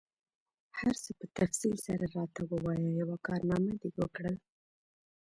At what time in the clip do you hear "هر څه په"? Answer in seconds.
0.79-1.25